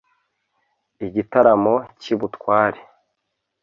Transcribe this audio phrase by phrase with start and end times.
[1.05, 2.79] igitaramo cy'ibutware